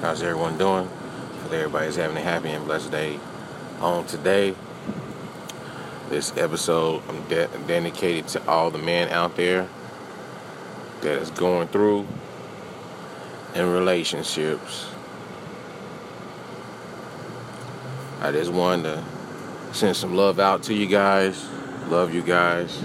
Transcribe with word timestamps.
How's 0.00 0.22
everyone 0.22 0.58
doing? 0.58 0.86
Hope 0.86 1.52
everybody's 1.52 1.96
having 1.96 2.16
a 2.16 2.20
happy 2.20 2.50
and 2.50 2.64
blessed 2.66 2.90
day. 2.90 3.18
On 3.80 4.04
today, 4.06 4.54
this 6.10 6.36
episode, 6.36 7.02
I'm 7.08 7.26
de- 7.28 7.48
dedicated 7.66 8.28
to 8.28 8.46
all 8.48 8.70
the 8.70 8.78
men 8.78 9.08
out 9.08 9.36
there 9.36 9.66
that 11.00 11.22
is 11.22 11.30
going 11.30 11.68
through 11.68 12.06
in 13.54 13.70
relationships. 13.72 14.88
I 18.20 18.32
just 18.32 18.52
wanted 18.52 18.82
to 18.82 19.04
send 19.72 19.96
some 19.96 20.14
love 20.14 20.38
out 20.38 20.64
to 20.64 20.74
you 20.74 20.86
guys. 20.86 21.48
Love 21.88 22.12
you 22.12 22.22
guys. 22.22 22.82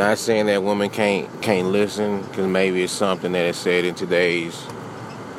Not 0.00 0.16
saying 0.16 0.46
that 0.46 0.62
women 0.62 0.88
can't 0.88 1.42
can't 1.42 1.68
listen, 1.68 2.22
because 2.22 2.46
maybe 2.46 2.82
it's 2.82 2.90
something 2.90 3.32
that 3.32 3.44
is 3.44 3.56
said 3.58 3.84
in 3.84 3.94
today's 3.94 4.58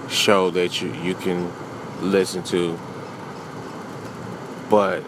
show 0.08 0.52
that 0.52 0.80
you 0.80 0.94
you 1.02 1.16
can 1.16 1.52
listen 1.99 2.44
to. 2.44 2.77
But 4.70 5.03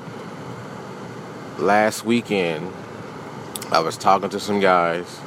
last 1.60 2.04
weekend, 2.04 2.74
I 3.70 3.82
was 3.82 3.96
talking 3.96 4.28
to 4.32 4.40
some 4.40 4.60
guys, 4.60 5.20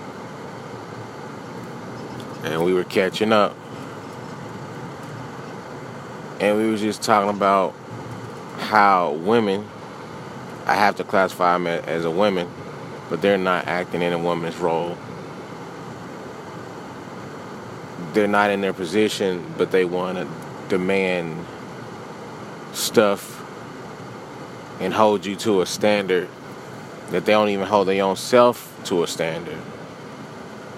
and 2.43 2.65
we 2.65 2.74
were 2.74 2.82
catching 2.82 3.32
up, 3.32 3.54
and 6.40 6.59
we 6.59 6.68
were 6.68 6.77
just 6.77 7.01
talking 7.01 7.30
about 7.30 7.74
how 8.59 9.12
women. 9.12 9.68
I 10.66 10.74
have 10.74 10.96
to 10.96 11.04
classify 11.04 11.52
them 11.52 11.68
as 11.68 12.04
a 12.04 12.10
women 12.10 12.51
but 13.09 13.23
they're 13.23 13.38
not 13.38 13.66
acting 13.66 14.02
in 14.02 14.12
a 14.12 14.19
woman's 14.19 14.56
role. 14.56 14.96
They're 18.12 18.29
not 18.29 18.51
in 18.51 18.60
their 18.60 18.73
position, 18.73 19.55
but 19.57 19.71
they 19.71 19.85
want 19.85 20.18
to 20.18 20.29
demand 20.68 21.45
stuff 22.73 23.43
and 24.80 24.93
hold 24.93 25.24
you 25.24 25.37
to 25.37 25.62
a 25.62 25.66
standard 25.66 26.29
that 27.10 27.24
they 27.24 27.32
don't 27.32 27.49
even 27.49 27.66
hold 27.66 27.88
their 27.88 28.02
own 28.04 28.16
self 28.16 28.79
to 28.84 29.02
a 29.02 29.07
standard. 29.07 29.60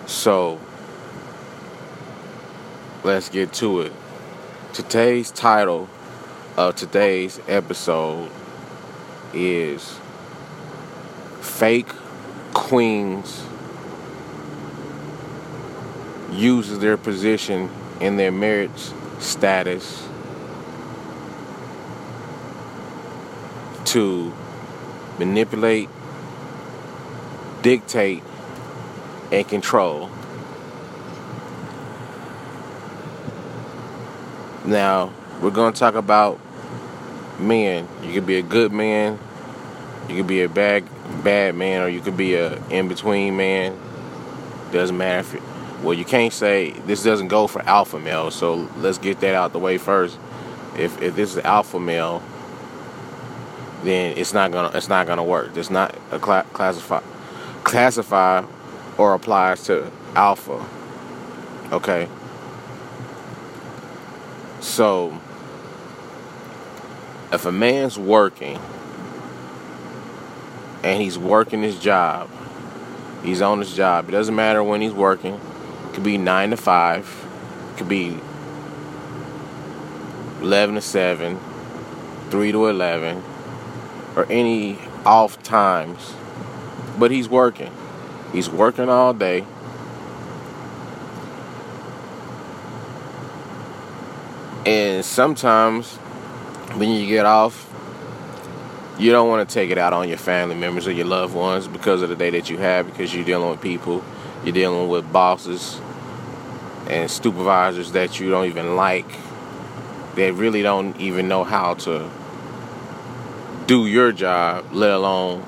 So, 0.07 0.61
let's 3.03 3.29
get 3.29 3.53
to 3.55 3.83
it. 3.83 3.93
Today's 4.73 5.31
title 5.31 5.89
of 6.57 6.77
today's 6.77 7.41
episode 7.49 8.31
is 9.33 9.99
Fake 11.41 11.89
queens 12.55 13.45
uses 16.33 16.79
their 16.79 16.97
position 16.97 17.71
in 18.01 18.17
their 18.17 18.31
marriage 18.31 18.91
status 19.19 20.07
to 23.85 24.33
manipulate, 25.19 25.89
dictate, 27.63 28.23
and 29.33 29.49
control. 29.49 30.11
Now, 34.65 35.13
we're 35.41 35.51
going 35.51 35.73
to 35.73 35.79
talk 35.79 35.95
about 35.95 36.39
men. 37.39 37.89
You 38.03 38.13
can 38.13 38.27
be 38.27 38.37
a 38.37 38.43
good 38.43 38.73
man, 38.73 39.19
you 40.09 40.17
can 40.17 40.27
be 40.27 40.43
a 40.43 40.49
bad 40.49 40.85
bad 41.23 41.55
man 41.55 41.83
or 41.83 41.89
you 41.89 42.01
could 42.01 42.17
be 42.17 42.35
a 42.35 42.63
in 42.69 42.89
between 42.89 43.37
man. 43.37 43.79
Doesn't 44.73 44.97
matter 44.97 45.21
if 45.21 45.35
it, 45.35 45.43
well 45.83 45.95
you 45.95 46.05
can't 46.05 46.33
say 46.33 46.71
this 46.71 47.03
doesn't 47.03 47.29
go 47.29 47.47
for 47.47 47.63
alpha 47.63 47.99
male. 47.99 48.31
So 48.31 48.69
let's 48.77 48.99
get 48.99 49.21
that 49.21 49.35
out 49.35 49.53
the 49.53 49.59
way 49.59 49.79
first. 49.79 50.19
If 50.77 51.01
if 51.03 51.17
this 51.17 51.37
is 51.37 51.39
alpha 51.45 51.81
male, 51.81 52.23
then 53.83 54.17
it's 54.17 54.33
not 54.33 54.53
gonna 54.53 54.77
it's 54.77 54.89
not 54.89 55.07
gonna 55.07 55.25
work. 55.25 55.57
It's 55.57 55.71
not 55.71 55.97
a 56.11 56.19
cl- 56.19 56.45
classify 56.53 57.01
classify 57.65 58.45
or 58.97 59.15
applies 59.15 59.65
to 59.65 59.91
alpha. 60.15 60.65
Okay. 61.73 62.09
So 64.61 65.21
if 67.33 67.45
a 67.45 67.53
man's 67.53 67.99
working 67.99 68.59
and 70.89 71.03
he's 71.03 71.19
working 71.19 71.63
his 71.63 71.79
job. 71.79 72.31
He's 73.23 73.43
on 73.43 73.59
his 73.59 73.75
job. 73.75 74.09
It 74.09 74.13
doesn't 74.13 74.35
matter 74.35 74.65
when 74.65 74.81
he's 74.81 74.93
working. 74.93 75.35
It 75.35 75.93
could 75.93 76.03
be 76.03 76.17
nine 76.17 76.49
to 76.49 76.57
five. 76.57 77.27
It 77.73 77.79
could 77.79 77.91
be 77.91 78.19
eleven 80.41 80.77
to 80.77 80.81
seven, 80.81 81.39
three 82.31 82.53
to 82.53 82.69
eleven, 82.69 83.23
or 84.17 84.25
any 84.31 84.79
off 85.05 85.43
times. 85.43 86.15
But 86.99 87.11
he's 87.11 87.29
working. 87.29 87.71
He's 88.33 88.49
working 88.49 88.89
all 88.89 89.13
day. 89.13 89.45
And 94.65 95.05
sometimes 95.05 95.97
when 96.77 96.89
you 96.91 97.07
get 97.07 97.27
off, 97.27 97.68
you 98.99 99.13
don't 99.13 99.29
want 99.29 99.49
to 99.49 99.55
take 99.55 99.71
it 99.71 99.79
out 99.79 99.93
on 99.93 100.09
your 100.09 100.19
family 100.19 100.57
members 100.57 100.89
or 100.89 100.93
your 100.93 101.07
loved 101.07 101.35
ones 101.35 101.69
because 101.69 102.03
of 102.03 102.09
the 102.09 102.17
day 102.17 102.31
that 102.31 102.51
you 102.51 102.59
have 102.59 102.87
because 102.87 103.15
you're 103.15 103.25
dealing 103.25 103.49
with 103.49 103.61
people 103.61 104.03
you're 104.45 104.53
dealing 104.53 104.89
with 104.89 105.11
bosses 105.13 105.81
and 106.89 107.11
supervisors 107.11 107.93
that 107.93 108.19
you 108.19 108.31
don't 108.31 108.47
even 108.47 108.75
like 108.77 109.09
that 110.17 110.33
really 110.35 110.63
don't 110.63 110.99
even 111.01 111.29
know 111.29 111.45
how 111.45 111.75
to 111.75 112.11
do 113.67 113.87
your 113.87 114.11
job 114.11 114.65
let 114.73 114.91
alone 114.91 115.45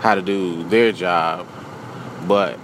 how 0.00 0.14
to 0.14 0.22
do 0.22 0.62
their 0.68 0.92
job 0.92 1.46
but 2.28 2.58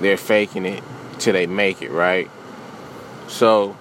they're 0.00 0.16
faking 0.16 0.66
it 0.66 0.82
till 1.18 1.32
they 1.32 1.46
make 1.46 1.80
it 1.80 1.90
right? 1.90 2.28
So 3.28 3.76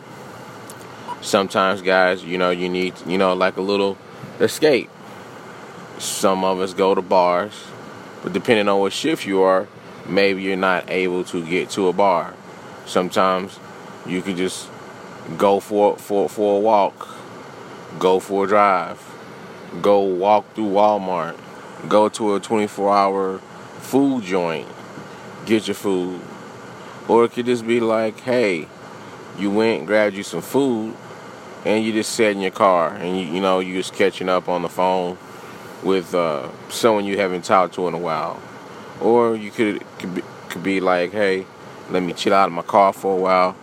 sometimes 1.21 1.81
guys 1.81 2.23
you 2.23 2.37
know 2.37 2.51
you 2.51 2.69
need 2.69 2.93
you 3.05 3.17
know 3.17 3.33
like 3.33 3.57
a 3.57 3.61
little 3.61 3.97
escape 4.39 4.89
some 6.01 6.43
of 6.43 6.59
us 6.59 6.73
go 6.73 6.95
to 6.95 7.01
bars, 7.01 7.53
but 8.23 8.33
depending 8.33 8.67
on 8.67 8.79
what 8.79 8.91
shift 8.91 9.25
you 9.25 9.41
are, 9.43 9.67
maybe 10.07 10.41
you're 10.41 10.57
not 10.57 10.89
able 10.89 11.23
to 11.25 11.45
get 11.45 11.69
to 11.71 11.87
a 11.87 11.93
bar. 11.93 12.33
Sometimes 12.87 13.59
you 14.07 14.21
can 14.23 14.35
just 14.35 14.67
go 15.37 15.59
for 15.59 15.97
for 15.97 16.27
for 16.27 16.57
a 16.57 16.59
walk, 16.59 17.07
go 17.99 18.19
for 18.19 18.45
a 18.45 18.47
drive, 18.47 18.99
go 19.81 19.99
walk 19.99 20.51
through 20.55 20.69
Walmart, 20.71 21.37
go 21.87 22.09
to 22.09 22.33
a 22.33 22.39
24-hour 22.39 23.37
food 23.37 24.23
joint, 24.23 24.67
get 25.45 25.67
your 25.67 25.75
food, 25.75 26.19
or 27.07 27.25
it 27.25 27.33
could 27.33 27.45
just 27.45 27.67
be 27.67 27.79
like, 27.79 28.19
hey, 28.21 28.67
you 29.37 29.51
went 29.51 29.85
grabbed 29.85 30.15
you 30.15 30.23
some 30.23 30.41
food, 30.41 30.95
and 31.63 31.85
you 31.85 31.93
just 31.93 32.11
sat 32.13 32.31
in 32.31 32.41
your 32.41 32.49
car, 32.49 32.95
and 32.95 33.19
you 33.19 33.27
you 33.27 33.39
know 33.39 33.59
you 33.59 33.75
just 33.75 33.93
catching 33.93 34.29
up 34.29 34.49
on 34.49 34.63
the 34.63 34.69
phone 34.69 35.15
with 35.83 36.13
uh, 36.13 36.49
someone 36.69 37.05
you 37.05 37.17
haven't 37.17 37.43
talked 37.43 37.75
to 37.75 37.87
in 37.87 37.93
a 37.93 37.97
while, 37.97 38.41
or 38.99 39.35
you 39.35 39.51
could 39.51 39.83
could 39.99 40.15
be, 40.15 40.21
could 40.49 40.63
be 40.63 40.79
like, 40.79 41.11
hey, 41.11 41.45
let 41.89 42.03
me 42.03 42.13
chill 42.13 42.33
out 42.33 42.47
in 42.47 42.53
my 42.53 42.61
car 42.61 42.93
for 42.93 43.17
a 43.17 43.21
while, 43.21 43.55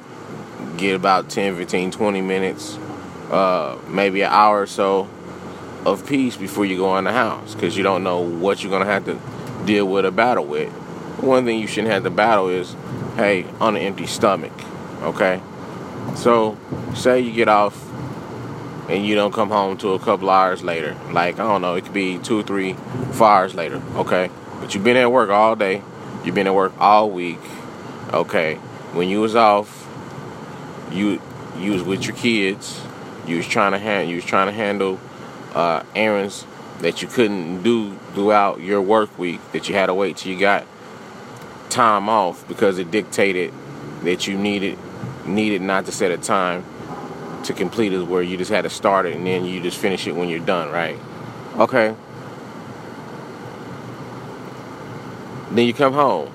get 0.76 0.94
about 0.94 1.28
10, 1.28 1.56
15, 1.56 1.90
20 1.90 2.20
minutes, 2.20 2.76
uh, 3.30 3.78
maybe 3.88 4.22
an 4.22 4.30
hour 4.32 4.62
or 4.62 4.66
so 4.66 5.08
of 5.86 6.06
peace 6.06 6.36
before 6.36 6.64
you 6.66 6.76
go 6.76 6.96
in 6.98 7.04
the 7.04 7.12
house, 7.12 7.54
because 7.54 7.76
you 7.76 7.82
don't 7.82 8.02
know 8.02 8.20
what 8.20 8.62
you're 8.62 8.70
gonna 8.70 8.84
have 8.84 9.04
to 9.04 9.18
deal 9.64 9.86
with 9.86 10.04
a 10.04 10.10
battle 10.10 10.44
with. 10.44 10.70
One 11.20 11.44
thing 11.44 11.58
you 11.58 11.66
shouldn't 11.66 11.92
have 11.92 12.04
to 12.04 12.10
battle 12.10 12.48
is, 12.48 12.76
hey, 13.16 13.44
on 13.60 13.76
an 13.76 13.82
empty 13.82 14.06
stomach, 14.06 14.52
okay? 15.02 15.40
So, 16.14 16.56
say 16.94 17.20
you 17.20 17.32
get 17.32 17.48
off 17.48 17.87
and 18.88 19.04
you 19.04 19.14
don't 19.14 19.32
come 19.32 19.50
home 19.50 19.76
till 19.76 19.94
a 19.94 19.98
couple 19.98 20.30
hours 20.30 20.62
later. 20.62 20.96
Like, 21.12 21.34
I 21.38 21.44
don't 21.44 21.62
know, 21.62 21.74
it 21.74 21.84
could 21.84 21.92
be 21.92 22.18
two, 22.18 22.42
three, 22.42 22.74
four 23.12 23.28
hours 23.28 23.54
later, 23.54 23.82
okay? 23.94 24.30
But 24.60 24.74
you've 24.74 24.84
been 24.84 24.96
at 24.96 25.12
work 25.12 25.30
all 25.30 25.56
day, 25.56 25.82
you've 26.24 26.34
been 26.34 26.46
at 26.46 26.54
work 26.54 26.72
all 26.78 27.10
week, 27.10 27.40
okay? 28.12 28.54
When 28.92 29.08
you 29.08 29.20
was 29.20 29.36
off, 29.36 29.86
you 30.90 31.20
you 31.58 31.72
was 31.72 31.82
with 31.82 32.06
your 32.06 32.16
kids, 32.16 32.80
you 33.26 33.36
was 33.36 33.46
trying 33.46 33.72
to 33.72 33.78
hand 33.78 34.08
you 34.08 34.16
was 34.16 34.24
trying 34.24 34.46
to 34.46 34.52
handle 34.52 34.98
uh, 35.54 35.82
errands 35.94 36.46
that 36.80 37.02
you 37.02 37.08
couldn't 37.08 37.62
do 37.62 37.94
throughout 38.14 38.60
your 38.60 38.80
work 38.80 39.16
week 39.18 39.40
that 39.52 39.68
you 39.68 39.74
had 39.74 39.86
to 39.86 39.94
wait 39.94 40.16
till 40.16 40.32
you 40.32 40.38
got 40.38 40.64
time 41.68 42.08
off 42.08 42.46
because 42.48 42.78
it 42.78 42.90
dictated 42.90 43.52
that 44.02 44.26
you 44.26 44.38
needed 44.38 44.78
needed 45.26 45.60
not 45.60 45.84
to 45.84 45.92
set 45.92 46.10
a 46.10 46.16
time 46.16 46.64
to 47.44 47.52
complete 47.52 47.92
is 47.92 48.02
where 48.02 48.22
you 48.22 48.36
just 48.36 48.50
had 48.50 48.62
to 48.62 48.70
start 48.70 49.06
it 49.06 49.16
and 49.16 49.26
then 49.26 49.44
you 49.44 49.60
just 49.60 49.78
finish 49.78 50.06
it 50.06 50.14
when 50.14 50.28
you're 50.28 50.40
done, 50.40 50.70
right? 50.70 50.98
Okay. 51.56 51.94
Then 55.50 55.66
you 55.66 55.74
come 55.74 55.92
home. 55.92 56.32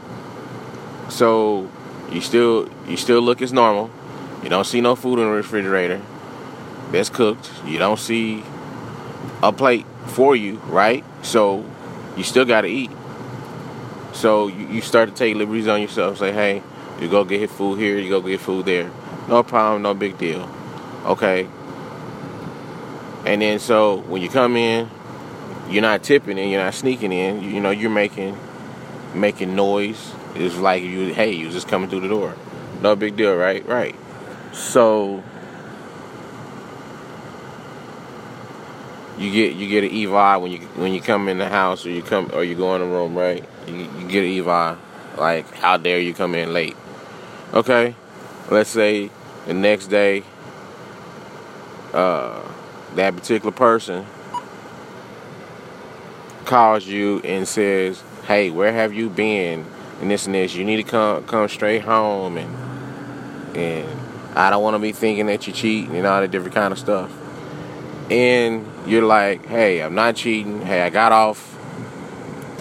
So 1.10 1.70
you 2.12 2.22
still 2.22 2.70
you 2.88 2.98
still 2.98 3.22
look 3.22 3.42
as 3.42 3.54
normal. 3.54 3.92
You 4.42 4.50
don't 4.50 4.66
see 4.66 4.82
no 4.82 4.96
food 4.96 5.20
in 5.20 5.26
the 5.26 5.32
refrigerator 5.32 6.02
that's 6.92 7.10
cooked. 7.10 7.52
You 7.66 7.80
don't 7.80 8.00
see 8.00 8.44
a 9.42 9.52
plate 9.52 9.86
for 10.08 10.36
you, 10.36 10.58
right? 10.68 11.04
So 11.22 11.66
you 12.16 12.24
still 12.24 12.46
got 12.46 12.62
to 12.62 12.68
eat. 12.68 12.92
So 14.14 14.48
you, 14.48 14.68
you 14.68 14.82
start 14.82 15.10
to 15.10 15.16
take 15.16 15.36
liberties 15.36 15.68
on 15.68 15.82
yourself. 15.82 16.20
Say, 16.20 16.32
hey, 16.32 16.62
you 17.00 17.10
go 17.10 17.24
get 17.24 17.50
food 17.50 17.80
here, 17.80 17.98
you 17.98 18.10
go 18.10 18.22
get 18.22 18.40
food 18.40 18.66
there. 18.66 18.92
No 19.28 19.44
problem, 19.44 19.82
no 19.82 19.94
big 19.94 20.18
deal. 20.18 20.50
Okay. 21.06 21.48
And 23.26 23.42
then 23.42 23.60
so 23.60 23.98
when 24.02 24.22
you 24.22 24.30
come 24.30 24.56
in, 24.58 24.90
you're 25.70 25.82
not 25.82 26.04
tipping 26.04 26.38
in, 26.38 26.50
you're 26.50 26.64
not 26.64 26.74
sneaking 26.74 27.12
in. 27.12 27.42
You, 27.42 27.50
you 27.50 27.60
know, 27.62 27.72
you're 27.72 27.90
making 27.90 28.38
making 29.14 29.56
noise. 29.56 30.14
It's 30.36 30.58
like 30.58 30.84
you, 30.84 31.14
hey, 31.14 31.32
you 31.32 31.50
just 31.52 31.68
coming 31.68 31.90
through 31.90 32.02
the 32.02 32.08
door. 32.08 32.36
No 32.82 32.96
big 32.96 33.16
deal, 33.16 33.36
right? 33.36 33.66
Right. 33.66 33.96
So 34.52 35.24
you 39.18 39.32
get 39.32 39.56
you 39.56 39.68
get 39.68 39.84
an 39.84 39.92
EVI 39.92 40.42
when 40.42 40.52
you 40.52 40.60
when 40.76 40.94
you 40.94 41.02
come 41.02 41.30
in 41.30 41.38
the 41.38 41.50
house 41.50 41.86
or 41.86 41.92
you 41.92 42.02
come 42.02 42.32
or 42.34 42.44
you 42.44 42.56
go 42.56 42.76
in 42.76 42.82
the 42.82 42.88
room, 42.88 43.16
right? 43.16 43.44
You, 43.68 43.76
you 43.76 44.08
get 44.08 44.24
an 44.24 44.32
EVI. 44.32 44.78
Like, 45.18 45.52
how 45.54 45.78
dare 45.78 46.00
you 46.00 46.14
come 46.14 46.34
in 46.34 46.54
late? 46.54 46.76
Okay, 47.54 47.96
let's 48.50 48.72
say 48.72 49.12
the 49.46 49.54
next 49.54 49.88
day, 49.88 50.24
uh, 51.94 52.42
that 52.96 53.16
particular 53.16 53.52
person 53.52 54.06
calls 56.46 56.86
you 56.86 57.20
and 57.24 57.48
says, 57.48 58.04
"Hey, 58.28 58.50
where 58.50 58.74
have 58.74 58.94
you 58.94 59.10
been?" 59.10 59.66
And 60.02 60.12
this 60.12 60.26
and 60.26 60.36
this. 60.36 60.54
You 60.54 60.66
need 60.66 60.78
to 60.78 60.84
come 60.84 61.24
come 61.26 61.48
straight 61.48 61.84
home, 61.84 62.38
and 62.38 63.58
and 63.58 63.88
I 64.36 64.50
don't 64.50 64.64
want 64.64 64.76
to 64.76 64.80
be 64.80 64.92
thinking 64.92 65.28
that 65.28 65.48
you're 65.48 65.56
cheating 65.56 65.96
and 65.96 66.06
all 66.06 66.22
that 66.22 66.32
different 66.32 66.56
kind 66.56 66.72
of 66.72 66.80
stuff. 66.80 67.12
And 68.10 68.68
you're 68.86 69.06
like, 69.06 69.46
"Hey, 69.46 69.82
I'm 69.82 69.96
not 69.96 70.16
cheating. 70.16 70.62
Hey, 70.62 70.82
I 70.82 70.90
got 70.90 71.12
off. 71.12 71.58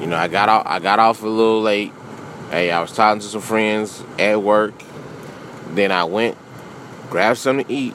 You 0.00 0.06
know, 0.06 0.16
I 0.16 0.28
got 0.28 0.48
off. 0.48 0.62
I 0.66 0.78
got 0.78 0.98
off 0.98 1.22
a 1.22 1.26
little 1.26 1.62
late. 1.62 1.92
Hey, 2.50 2.70
I 2.70 2.80
was 2.80 2.92
talking 2.92 3.20
to 3.20 3.26
some 3.26 3.40
friends 3.40 4.02
at 4.18 4.42
work. 4.42 4.74
Then 5.70 5.90
I 5.90 6.04
went, 6.04 6.36
grabbed 7.08 7.38
something 7.38 7.64
to 7.64 7.72
eat, 7.72 7.94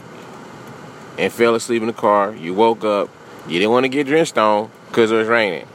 and 1.18 1.32
fell 1.32 1.56
asleep 1.56 1.82
in 1.82 1.88
the 1.88 1.94
car. 1.94 2.34
You 2.36 2.54
woke 2.54 2.84
up. 2.84 3.10
You 3.48 3.60
didn't 3.60 3.72
want 3.72 3.86
to 3.86 3.90
get 3.90 4.08
drenched 4.08 4.38
on 4.38 4.70
because 4.90 5.12
it 5.12 5.16
was 5.16 5.28
raining 5.28 5.68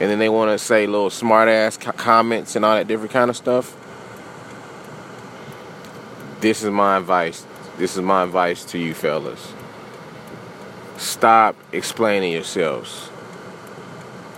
and 0.00 0.10
then 0.10 0.18
they 0.18 0.30
want 0.30 0.50
to 0.50 0.58
say 0.58 0.86
little 0.86 1.10
smart 1.10 1.48
ass 1.48 1.76
comments 1.76 2.56
and 2.56 2.64
all 2.64 2.74
that 2.74 2.88
different 2.88 3.12
kind 3.12 3.28
of 3.28 3.36
stuff. 3.36 3.76
This 6.40 6.62
is 6.62 6.70
my 6.70 6.96
advice. 6.96 7.46
This 7.76 7.96
is 7.96 8.02
my 8.02 8.22
advice 8.22 8.64
to 8.66 8.78
you 8.78 8.94
fellas. 8.94 9.52
Stop 10.96 11.54
explaining 11.70 12.32
yourselves. 12.32 13.10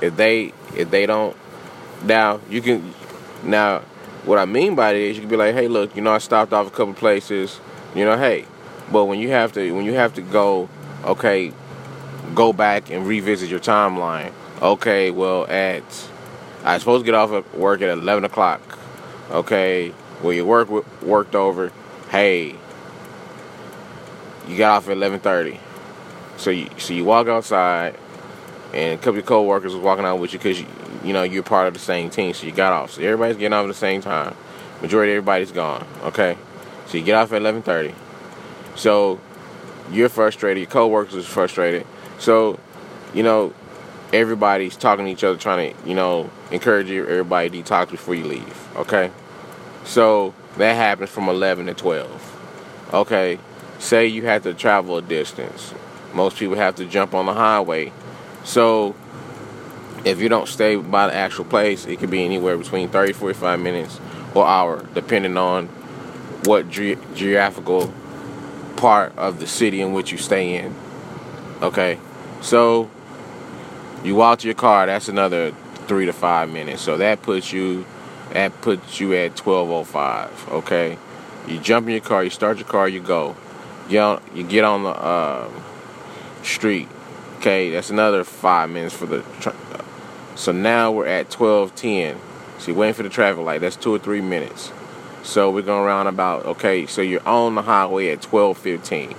If 0.00 0.17
they 0.17 0.53
if 0.77 0.91
they 0.91 1.06
don't 1.06 1.37
now 2.03 2.41
you 2.50 2.61
can 2.61 2.93
now 3.45 3.83
what 4.25 4.38
I 4.38 4.47
mean 4.47 4.75
by 4.75 4.91
it 4.91 4.97
is 4.97 5.17
you 5.17 5.23
can 5.23 5.31
be 5.31 5.37
like, 5.37 5.55
hey 5.55 5.69
look, 5.69 5.95
you 5.95 6.03
know 6.03 6.12
I 6.12 6.19
stopped 6.19 6.53
off 6.53 6.67
a 6.67 6.71
couple 6.71 6.95
places, 6.95 7.61
you 7.95 8.05
know, 8.05 8.19
hey. 8.19 8.47
But 8.90 9.05
when 9.05 9.19
you 9.19 9.31
have 9.31 9.52
to 9.52 9.73
when 9.73 9.84
you 9.84 9.94
have 9.94 10.14
to 10.14 10.23
go, 10.23 10.69
okay, 11.05 11.52
go 12.34 12.52
back 12.52 12.90
and 12.90 13.06
revisit 13.06 13.49
your 13.49 13.61
timeline 13.61 14.32
okay, 14.62 15.11
well, 15.11 15.44
at 15.49 15.82
I 16.64 16.79
supposed 16.79 17.05
to 17.05 17.05
get 17.05 17.14
off 17.14 17.32
at 17.32 17.58
work 17.58 17.82
at 17.82 17.90
11 17.90 18.25
o'clock. 18.25 18.79
Okay, 19.31 19.93
well, 20.23 20.32
your 20.32 20.44
work 20.44 20.70
worked 21.02 21.34
over. 21.34 21.73
Hey, 22.11 22.55
you 24.46 24.56
got 24.56 24.76
off 24.76 24.88
at 24.88 24.96
11:30. 24.96 25.58
So 26.37 26.50
you 26.50 26.69
so 26.78 26.94
you 26.94 27.05
walk 27.05 27.28
outside, 27.28 27.96
and 28.73 28.99
a 28.99 29.02
couple 29.02 29.20
of 29.20 29.26
coworkers 29.26 29.75
was 29.75 29.82
walking 29.82 30.05
out 30.05 30.19
with 30.19 30.32
you 30.32 30.38
because 30.38 30.61
you 30.61 30.67
you 31.05 31.12
know 31.12 31.23
you're 31.23 31.43
part 31.43 31.67
of 31.67 31.75
the 31.75 31.81
same 31.81 32.11
team. 32.11 32.35
So 32.35 32.46
you 32.46 32.52
got 32.52 32.73
off. 32.73 32.93
So 32.93 33.02
everybody's 33.02 33.37
getting 33.37 33.52
off 33.52 33.64
at 33.64 33.69
the 33.69 33.75
same 33.75 34.00
time. 34.00 34.35
Majority 34.81 35.12
of 35.12 35.19
everybody's 35.19 35.52
gone. 35.52 35.87
Okay, 36.05 36.37
so 36.87 36.99
you 36.99 37.05
get 37.05 37.14
off 37.14 37.32
at 37.32 37.43
11:30. 37.43 37.94
So 38.75 39.21
you're 39.91 40.09
frustrated. 40.09 40.63
Your 40.63 40.71
coworkers 40.71 41.15
is 41.15 41.27
frustrated. 41.27 41.87
So 42.19 42.59
you 43.15 43.23
know 43.23 43.53
everybody's 44.13 44.77
talking 44.77 45.07
to 45.07 45.11
each 45.11 45.25
other, 45.25 45.39
trying 45.39 45.75
to, 45.75 45.89
you 45.89 45.95
know, 45.95 46.31
encourage 46.51 46.91
everybody 46.91 47.63
to 47.63 47.63
detox 47.63 47.91
before 47.91 48.15
you 48.15 48.25
leave. 48.25 48.77
Okay? 48.77 49.11
So 49.85 50.35
that 50.59 50.75
happens 50.75 51.11
from 51.11 51.29
11 51.29 51.67
to 51.67 51.75
12. 51.75 52.91
Okay? 52.93 53.39
Say 53.79 54.07
you 54.07 54.27
have 54.27 54.43
to 54.43 54.55
travel 54.55 54.99
a 54.99 55.03
distance. 55.03 55.75
Most 56.13 56.37
people 56.37 56.57
have 56.57 56.77
to 56.77 56.85
jump 56.85 57.15
on 57.15 57.27
the 57.27 57.33
highway. 57.33 57.93
So 58.45 58.95
if 60.05 60.21
you 60.21 60.29
don't 60.29 60.49
stay 60.49 60.77
by 60.77 61.07
the 61.07 61.15
actual 61.15 61.47
place, 61.47 61.87
it 61.87 61.99
could 61.99 62.11
be 62.11 62.25
anywhere 62.25 62.59
between 62.59 62.89
30, 62.89 63.15
45 63.15 63.61
minutes 63.61 63.99
or 64.35 64.47
hour, 64.47 64.87
depending 64.95 65.37
on 65.37 65.69
what 66.45 66.69
ge- 66.69 66.99
geographical 67.15 67.93
part 68.82 69.17
of 69.17 69.38
the 69.38 69.46
city 69.46 69.81
in 69.81 69.93
which 69.93 70.11
you 70.11 70.19
stay 70.19 70.56
in. 70.56 70.75
Okay? 71.62 72.00
So 72.40 72.90
you 74.02 74.17
walk 74.17 74.40
to 74.40 74.49
your 74.49 74.56
car, 74.56 74.87
that's 74.87 75.08
another 75.08 75.52
three 75.87 76.06
to 76.06 76.12
five 76.12 76.50
minutes. 76.50 76.82
So 76.82 76.96
that 76.96 77.23
puts 77.23 77.52
you 77.52 77.87
that 78.32 78.61
puts 78.61 78.99
you 78.99 79.14
at 79.14 79.37
twelve 79.37 79.70
oh 79.70 79.84
five. 79.84 80.32
Okay. 80.49 80.99
You 81.46 81.61
jump 81.61 81.87
in 81.87 81.93
your 81.93 82.00
car, 82.00 82.25
you 82.25 82.31
start 82.31 82.58
your 82.58 82.67
car, 82.67 82.88
you 82.88 83.00
go. 83.00 83.37
You 83.88 84.00
on, 84.00 84.23
you 84.34 84.43
get 84.43 84.64
on 84.64 84.82
the 84.82 84.90
uh, 84.90 85.49
street. 86.43 86.88
Okay, 87.38 87.70
that's 87.70 87.90
another 87.90 88.25
five 88.25 88.69
minutes 88.70 88.94
for 88.94 89.06
the. 89.06 89.23
Tra- 89.40 89.55
so 90.35 90.50
now 90.50 90.90
we're 90.90 91.06
at 91.06 91.31
twelve 91.31 91.75
ten. 91.76 92.17
So 92.58 92.69
you're 92.69 92.76
waiting 92.76 92.94
for 92.94 93.02
the 93.05 93.08
traffic 93.08 93.44
light. 93.44 93.61
That's 93.61 93.76
two 93.76 93.94
or 93.94 93.99
three 93.99 94.20
minutes. 94.20 94.73
So 95.23 95.51
we're 95.51 95.63
going 95.63 95.85
around 95.85 96.07
about. 96.09 96.45
Okay, 96.47 96.87
so 96.87 97.01
you're 97.01 97.27
on 97.27 97.55
the 97.55 97.63
highway 97.63 98.11
at 98.11 98.23
twelve 98.23 98.59
fifteen. 98.59 99.15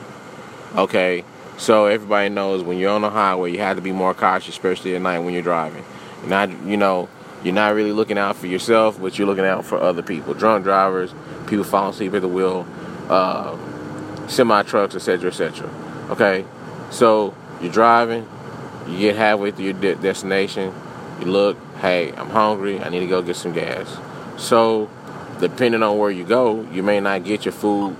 Okay, 0.76 1.24
so 1.58 1.86
everybody 1.86 2.30
knows 2.30 2.64
when 2.64 2.78
you're 2.78 2.92
on 2.92 3.02
the 3.02 3.10
highway, 3.10 3.52
you 3.52 3.60
have 3.60 3.78
to 3.78 3.82
be 3.82 3.92
more 3.92 4.14
cautious, 4.14 4.50
especially 4.50 4.96
at 4.96 5.02
night 5.02 5.20
when 5.20 5.34
you're 5.34 5.44
driving. 5.44 5.84
You're 6.22 6.30
not, 6.30 6.50
you 6.66 6.78
know, 6.78 7.10
you're 7.44 7.54
not 7.54 7.76
really 7.76 7.92
looking 7.92 8.18
out 8.18 8.36
for 8.36 8.48
yourself, 8.48 9.00
but 9.00 9.18
you're 9.18 9.28
looking 9.28 9.46
out 9.46 9.66
for 9.66 9.78
other 9.78 10.02
people. 10.02 10.34
Drunk 10.34 10.64
drivers, 10.64 11.14
people 11.48 11.64
falling 11.64 11.94
asleep 11.94 12.14
at 12.14 12.22
the 12.22 12.28
wheel, 12.28 12.66
uh, 13.10 13.57
semi 14.28 14.64
trucks, 14.64 14.95
etc., 14.95 15.30
etc. 15.30 15.69
Okay, 16.10 16.45
so 16.90 17.33
you're 17.62 17.72
driving, 17.72 18.28
you 18.88 18.98
get 18.98 19.16
halfway 19.16 19.52
through 19.52 19.66
your 19.66 19.74
de- 19.74 19.95
destination, 19.95 20.74
you 21.19 21.26
look, 21.26 21.57
hey, 21.80 22.12
I'm 22.14 22.30
hungry, 22.30 22.80
I 22.81 22.90
need 22.90 23.02
to 23.02 23.07
go 23.07 23.22
get 23.22 23.36
some 23.36 23.54
gas. 23.54 23.98
So, 24.38 24.90
depending 25.50 25.83
on 25.83 25.97
where 25.97 26.12
you 26.12 26.23
go, 26.23 26.68
you 26.71 26.83
may 26.83 27.00
not 27.00 27.23
get 27.23 27.45
your 27.45 27.52
food 27.52 27.95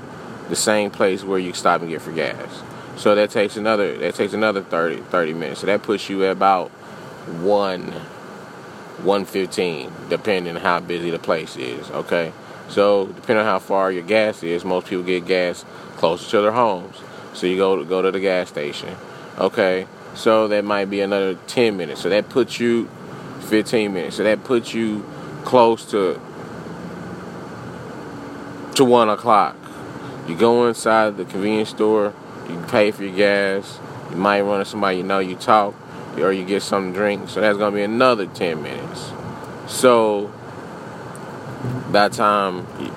the 0.50 0.56
same 0.56 0.92
place 0.92 1.24
where 1.24 1.40
you 1.40 1.54
stop 1.54 1.82
and 1.82 1.90
get 1.90 2.02
for 2.02 2.12
gas. 2.12 2.62
So 2.96 3.16
that 3.16 3.32
takes 3.32 3.58
another 3.58 3.98
that 3.98 4.16
takes 4.16 4.34
another 4.34 4.62
30, 4.62 5.02
30 5.02 5.34
minutes. 5.34 5.62
So 5.62 5.68
that 5.68 5.84
puts 5.84 6.10
you 6.10 6.24
at 6.26 6.32
about 6.32 6.70
one 7.42 7.92
115, 9.02 9.92
depending 10.10 10.56
on 10.56 10.62
how 10.62 10.80
busy 10.80 11.10
the 11.10 11.20
place 11.20 11.56
is. 11.58 11.90
Okay. 11.92 12.32
So 12.70 13.08
depending 13.08 13.40
on 13.40 13.46
how 13.46 13.60
far 13.60 13.92
your 13.92 14.04
gas 14.04 14.44
is, 14.44 14.64
most 14.64 14.88
people 14.88 15.04
get 15.04 15.26
gas 15.26 15.66
closer 15.98 16.30
to 16.32 16.42
their 16.42 16.52
homes. 16.52 16.96
So 17.34 17.48
you 17.48 17.58
go 17.58 17.78
to 17.78 17.84
go 17.86 18.02
to 18.02 18.12
the 18.12 18.20
gas 18.20 18.50
station. 18.50 18.96
Okay. 19.38 19.88
So 20.16 20.48
that 20.48 20.64
might 20.64 20.86
be 20.86 21.02
another 21.02 21.36
10 21.48 21.76
minutes. 21.76 22.02
So 22.02 22.10
that 22.10 22.30
puts 22.30 22.60
you 22.60 22.90
15 23.48 23.94
minutes. 23.94 24.18
So 24.18 24.24
that 24.24 24.44
puts 24.44 24.74
you 24.74 25.04
close 25.44 25.86
to 25.92 26.22
to 28.76 28.86
one 28.86 29.10
o'clock. 29.10 29.56
You 30.28 30.36
go 30.38 30.68
inside 30.68 31.18
the 31.18 31.26
convenience 31.26 31.70
store 31.70 32.14
you 32.50 32.62
pay 32.68 32.92
for 32.92 33.04
your 33.04 33.16
gas. 33.16 33.80
You 34.10 34.18
might 34.18 34.42
run 34.42 34.60
into 34.60 34.70
somebody 34.70 34.98
you 34.98 35.04
know, 35.04 35.20
you 35.20 35.36
talk, 35.36 35.74
or 36.18 36.32
you 36.32 36.46
get 36.46 36.62
to 36.62 36.92
drink. 36.92 37.30
So 37.30 37.42
that's 37.42 37.58
gonna 37.58 37.76
be 37.76 37.84
another 37.84 38.26
10 38.28 38.62
minutes. 38.62 39.12
So 39.68 40.32
by 41.92 42.10
the 42.10 42.16
time 42.16 42.68
you 42.80 42.94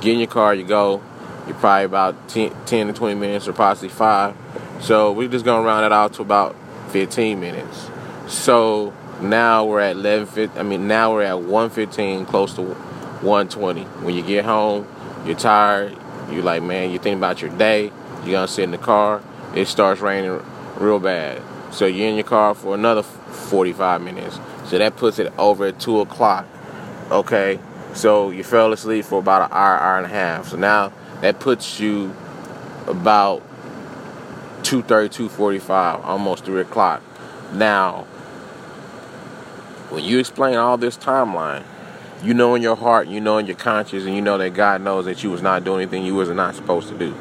get 0.00 0.14
in 0.14 0.20
your 0.20 0.28
car, 0.28 0.54
you 0.54 0.64
go, 0.64 1.02
you're 1.46 1.56
probably 1.56 1.84
about 1.84 2.28
10, 2.28 2.54
10 2.66 2.86
to 2.88 2.92
20 2.92 3.14
minutes 3.14 3.48
or 3.48 3.52
possibly 3.52 3.88
five. 3.88 4.34
So 4.80 5.12
we're 5.12 5.28
just 5.28 5.44
gonna 5.44 5.64
round 5.64 5.84
it 5.84 5.92
out 5.92 6.14
to 6.14 6.22
about 6.22 6.56
15 6.90 7.40
minutes. 7.40 7.90
So 8.28 8.94
now 9.20 9.64
we're 9.64 9.80
at 9.80 9.96
11. 9.96 10.52
I 10.56 10.62
mean, 10.62 10.88
now 10.88 11.12
we're 11.12 11.22
at 11.22 11.40
115, 11.40 12.26
close 12.26 12.54
to 12.54 12.62
120. 12.62 13.82
When 13.82 14.14
you 14.14 14.22
get 14.22 14.44
home, 14.44 14.86
you're 15.24 15.36
tired. 15.36 15.96
You're 16.30 16.42
like, 16.42 16.62
man, 16.62 16.90
you 16.90 16.98
think 16.98 17.16
about 17.16 17.40
your 17.40 17.50
day. 17.50 17.92
You're 18.22 18.32
gonna 18.32 18.48
sit 18.48 18.64
in 18.64 18.70
the 18.70 18.78
car. 18.78 19.22
It 19.54 19.66
starts 19.66 20.00
raining 20.00 20.42
real 20.76 20.98
bad. 20.98 21.42
So 21.70 21.86
you're 21.86 22.08
in 22.08 22.14
your 22.14 22.24
car 22.24 22.54
for 22.54 22.74
another 22.74 23.02
45 23.02 24.02
minutes. 24.02 24.38
So 24.66 24.78
that 24.78 24.96
puts 24.96 25.18
it 25.18 25.32
over 25.38 25.66
at 25.66 25.80
2 25.80 26.00
o'clock. 26.00 26.46
Okay. 27.10 27.58
So 27.94 28.30
you 28.30 28.42
fell 28.42 28.72
asleep 28.72 29.04
for 29.04 29.20
about 29.20 29.50
an 29.50 29.56
hour, 29.56 29.78
hour 29.78 29.96
and 29.98 30.06
a 30.06 30.08
half. 30.08 30.48
So 30.48 30.56
now 30.56 30.92
that 31.20 31.40
puts 31.40 31.78
you 31.78 32.14
about 32.86 33.42
2.30, 34.62 35.28
2.45, 35.28 36.04
almost 36.04 36.44
3 36.44 36.60
o'clock. 36.62 37.02
Now, 37.52 38.02
when 39.90 40.02
you 40.02 40.18
explain 40.18 40.56
all 40.56 40.76
this 40.76 40.96
timeline, 40.96 41.62
you 42.24 42.34
know 42.34 42.54
in 42.54 42.62
your 42.62 42.76
heart, 42.76 43.08
you 43.08 43.20
know 43.20 43.38
in 43.38 43.46
your 43.46 43.56
conscience, 43.56 44.04
and 44.04 44.14
you 44.14 44.22
know 44.22 44.38
that 44.38 44.54
God 44.54 44.80
knows 44.80 45.04
that 45.04 45.22
you 45.22 45.30
was 45.30 45.42
not 45.42 45.64
doing 45.64 45.82
anything 45.82 46.04
you 46.04 46.14
was 46.14 46.28
not 46.30 46.54
supposed 46.54 46.88
to 46.88 46.98
do. 46.98 47.14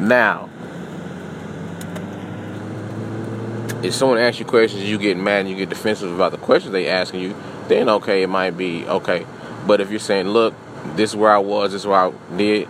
Now, 0.00 0.48
if 3.82 3.94
someone 3.94 4.18
asks 4.18 4.38
you 4.38 4.46
questions, 4.46 4.84
you 4.84 4.98
get 4.98 5.16
mad 5.16 5.40
and 5.40 5.50
you 5.50 5.56
get 5.56 5.68
defensive 5.68 6.12
about 6.12 6.32
the 6.32 6.38
questions 6.38 6.72
they 6.72 6.88
asking 6.88 7.20
you, 7.20 7.36
then 7.68 7.88
okay, 7.88 8.22
it 8.22 8.28
might 8.28 8.56
be 8.56 8.86
okay. 8.86 9.26
But 9.66 9.80
if 9.80 9.90
you're 9.90 10.00
saying, 10.00 10.28
look, 10.28 10.54
this 10.96 11.10
is 11.10 11.16
where 11.16 11.30
I 11.30 11.38
was, 11.38 11.72
this 11.72 11.82
is 11.82 11.86
where 11.86 11.98
I 11.98 12.12
did, 12.36 12.68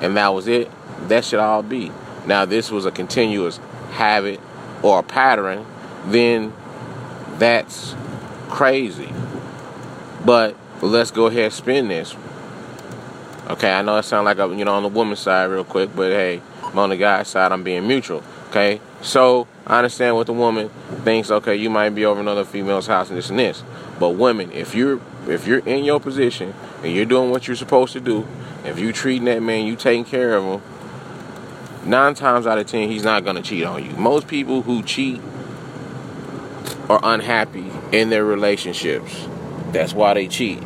and 0.00 0.16
that 0.16 0.28
was 0.28 0.48
it, 0.48 0.70
that 1.08 1.24
should 1.24 1.40
all 1.40 1.62
be. 1.62 1.92
Now, 2.26 2.44
this 2.44 2.70
was 2.70 2.86
a 2.86 2.90
continuous 2.90 3.58
habit 3.92 4.40
or 4.82 5.00
a 5.00 5.02
pattern, 5.02 5.66
then 6.06 6.52
that's 7.38 7.94
crazy. 8.48 9.12
But 10.24 10.56
let's 10.88 11.10
go 11.10 11.26
ahead 11.26 11.44
and 11.44 11.52
spin 11.52 11.88
this. 11.88 12.14
Okay, 13.48 13.72
I 13.72 13.82
know 13.82 13.96
it 13.98 14.04
sounds 14.04 14.24
like 14.24 14.38
I'm, 14.38 14.58
you 14.58 14.64
know, 14.64 14.74
on 14.74 14.82
the 14.82 14.88
woman's 14.88 15.20
side 15.20 15.44
real 15.44 15.64
quick, 15.64 15.94
but 15.94 16.10
hey, 16.10 16.40
I'm 16.62 16.78
on 16.78 16.90
the 16.90 16.96
guy's 16.96 17.28
side, 17.28 17.52
I'm 17.52 17.62
being 17.62 17.86
mutual. 17.86 18.22
Okay, 18.50 18.80
so 19.00 19.46
I 19.66 19.78
understand 19.78 20.16
what 20.16 20.26
the 20.26 20.32
woman 20.32 20.68
thinks. 21.04 21.30
Okay, 21.30 21.56
you 21.56 21.70
might 21.70 21.90
be 21.90 22.04
over 22.04 22.20
another 22.20 22.44
female's 22.44 22.86
house 22.86 23.08
and 23.08 23.18
this 23.18 23.30
and 23.30 23.38
this, 23.38 23.62
but 23.98 24.10
women, 24.10 24.52
if 24.52 24.74
you're 24.74 25.00
if 25.28 25.46
you're 25.46 25.60
in 25.60 25.84
your 25.84 26.00
position 26.00 26.54
and 26.82 26.92
you're 26.92 27.04
doing 27.04 27.30
what 27.30 27.46
you're 27.46 27.56
supposed 27.56 27.92
to 27.94 28.00
do, 28.00 28.26
if 28.64 28.78
you 28.78 28.92
treating 28.92 29.24
that 29.24 29.42
man, 29.42 29.66
you 29.66 29.76
taking 29.76 30.04
care 30.04 30.34
of 30.34 30.44
him, 30.44 31.88
nine 31.88 32.14
times 32.14 32.46
out 32.46 32.58
of 32.58 32.66
ten, 32.66 32.88
he's 32.88 33.04
not 33.04 33.24
gonna 33.24 33.42
cheat 33.42 33.64
on 33.64 33.84
you. 33.84 33.90
Most 33.96 34.28
people 34.28 34.62
who 34.62 34.82
cheat 34.82 35.20
are 36.88 37.00
unhappy 37.02 37.70
in 37.90 38.10
their 38.10 38.24
relationships. 38.24 39.26
That's 39.72 39.94
why 39.94 40.14
they 40.14 40.28
cheat. 40.28 40.62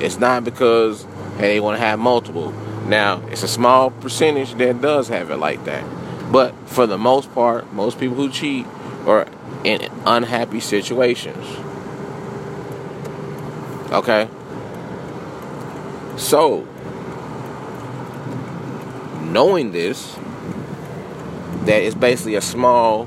It's 0.00 0.18
not 0.18 0.44
because 0.44 1.04
hey, 1.36 1.54
they 1.54 1.60
want 1.60 1.78
to 1.78 1.84
have 1.84 1.98
multiple. 1.98 2.52
Now, 2.86 3.22
it's 3.28 3.42
a 3.42 3.48
small 3.48 3.90
percentage 3.90 4.54
that 4.54 4.80
does 4.80 5.08
have 5.08 5.30
it 5.30 5.36
like 5.36 5.64
that. 5.64 5.84
But 6.32 6.54
for 6.66 6.86
the 6.86 6.98
most 6.98 7.32
part, 7.34 7.72
most 7.72 7.98
people 7.98 8.16
who 8.16 8.30
cheat 8.30 8.66
are 9.06 9.26
in 9.64 9.90
unhappy 10.06 10.60
situations. 10.60 11.46
Okay? 13.92 14.28
So, 16.16 16.66
knowing 19.22 19.72
this, 19.72 20.16
that 21.64 21.82
it's 21.82 21.94
basically 21.94 22.36
a 22.36 22.40
small 22.40 23.06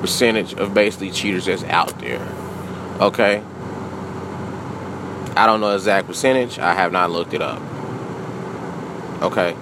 percentage 0.00 0.54
of 0.54 0.72
basically 0.74 1.10
cheaters 1.10 1.46
that's 1.46 1.64
out 1.64 1.98
there. 2.00 2.26
Okay? 3.00 3.42
I 5.40 5.46
don't 5.46 5.62
know 5.62 5.74
exact 5.74 6.06
percentage. 6.06 6.58
I 6.58 6.74
have 6.74 6.92
not 6.92 7.10
looked 7.10 7.32
it 7.32 7.40
up. 7.40 7.62
Okay. 9.22 9.56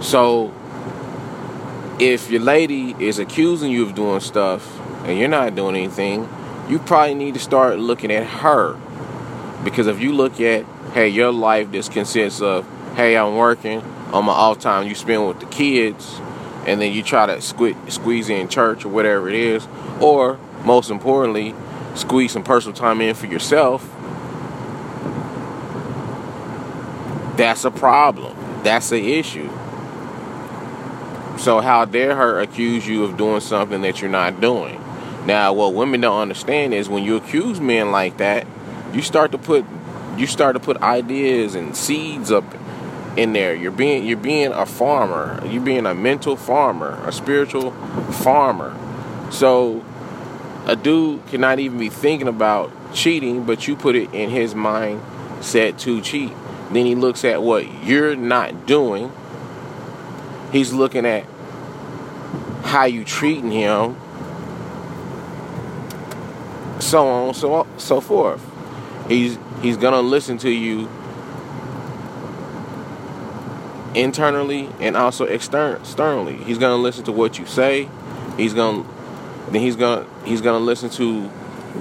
So 0.00 0.54
if 1.98 2.30
your 2.30 2.42
lady 2.42 2.94
is 3.00 3.18
accusing 3.18 3.72
you 3.72 3.82
of 3.82 3.96
doing 3.96 4.20
stuff 4.20 4.78
and 5.04 5.18
you're 5.18 5.26
not 5.26 5.56
doing 5.56 5.74
anything, 5.74 6.28
you 6.68 6.78
probably 6.78 7.16
need 7.16 7.34
to 7.34 7.40
start 7.40 7.80
looking 7.80 8.12
at 8.12 8.24
her. 8.24 8.78
Because 9.64 9.88
if 9.88 10.00
you 10.00 10.12
look 10.12 10.40
at, 10.40 10.64
hey, 10.94 11.08
your 11.08 11.32
life 11.32 11.72
just 11.72 11.90
consists 11.90 12.40
of, 12.40 12.64
hey, 12.94 13.16
I'm 13.16 13.34
working 13.34 13.80
on 14.12 14.26
my 14.26 14.32
off 14.32 14.60
time, 14.60 14.86
you 14.86 14.94
spend 14.94 15.26
with 15.26 15.40
the 15.40 15.46
kids, 15.46 16.20
and 16.66 16.80
then 16.80 16.92
you 16.92 17.02
try 17.02 17.26
to 17.26 17.38
sque- 17.38 17.90
squeeze 17.90 18.28
in 18.28 18.46
church 18.46 18.84
or 18.84 18.90
whatever 18.90 19.28
it 19.28 19.34
is, 19.34 19.66
or 20.00 20.38
most 20.62 20.88
importantly, 20.88 21.52
squeeze 21.96 22.30
some 22.30 22.44
personal 22.44 22.76
time 22.76 23.00
in 23.00 23.16
for 23.16 23.26
yourself, 23.26 23.92
that's 27.38 27.64
a 27.64 27.70
problem. 27.70 28.36
That's 28.64 28.90
an 28.90 29.04
issue. 29.04 29.48
So 31.38 31.60
how 31.60 31.84
dare 31.84 32.16
her 32.16 32.40
accuse 32.40 32.86
you 32.86 33.04
of 33.04 33.16
doing 33.16 33.40
something 33.40 33.80
that 33.82 34.00
you're 34.00 34.10
not 34.10 34.40
doing? 34.40 34.84
Now, 35.24 35.52
what 35.52 35.72
women 35.72 36.00
don't 36.00 36.20
understand 36.20 36.74
is 36.74 36.88
when 36.88 37.04
you 37.04 37.14
accuse 37.16 37.60
men 37.60 37.92
like 37.92 38.16
that, 38.18 38.44
you 38.92 39.02
start 39.02 39.30
to 39.32 39.38
put 39.38 39.64
you 40.16 40.26
start 40.26 40.54
to 40.54 40.60
put 40.60 40.78
ideas 40.78 41.54
and 41.54 41.76
seeds 41.76 42.32
up 42.32 42.44
in 43.16 43.34
there. 43.34 43.54
You're 43.54 43.70
being 43.70 44.04
you're 44.04 44.16
being 44.16 44.50
a 44.50 44.66
farmer. 44.66 45.40
You're 45.46 45.62
being 45.62 45.86
a 45.86 45.94
mental 45.94 46.34
farmer, 46.34 47.00
a 47.06 47.12
spiritual 47.12 47.70
farmer. 48.10 48.76
So 49.30 49.84
a 50.66 50.74
dude 50.74 51.24
cannot 51.28 51.60
even 51.60 51.78
be 51.78 51.88
thinking 51.88 52.26
about 52.26 52.72
cheating, 52.92 53.44
but 53.44 53.68
you 53.68 53.76
put 53.76 53.94
it 53.94 54.12
in 54.12 54.30
his 54.30 54.56
mind 54.56 55.02
set 55.40 55.78
to 55.80 56.00
cheat. 56.00 56.32
Then 56.70 56.84
he 56.86 56.94
looks 56.94 57.24
at 57.24 57.42
what 57.42 57.84
you're 57.84 58.16
not 58.16 58.66
doing. 58.66 59.12
He's 60.52 60.72
looking 60.72 61.06
at 61.06 61.24
how 62.62 62.84
you 62.84 63.04
treating 63.04 63.50
him. 63.50 63.96
So 66.80 67.06
on, 67.06 67.34
so 67.34 67.66
so 67.76 68.00
forth. 68.00 68.44
He's 69.08 69.38
he's 69.62 69.76
gonna 69.76 70.02
listen 70.02 70.38
to 70.38 70.50
you 70.50 70.88
internally 73.94 74.68
and 74.80 74.96
also 74.96 75.26
extern- 75.26 75.80
externally. 75.80 76.36
He's 76.36 76.58
gonna 76.58 76.76
listen 76.76 77.04
to 77.04 77.12
what 77.12 77.38
you 77.38 77.46
say. 77.46 77.88
He's 78.36 78.54
gonna 78.54 78.84
then 79.50 79.62
he's 79.62 79.76
gonna 79.76 80.06
he's 80.24 80.40
gonna 80.40 80.64
listen 80.64 80.90
to 80.90 81.22